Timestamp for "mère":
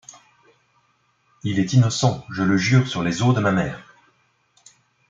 3.51-3.83